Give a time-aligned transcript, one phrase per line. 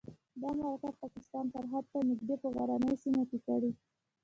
[0.41, 3.71] دا مرکه پاکستان سرحد ته نږدې په غرنۍ سیمه کې کړې.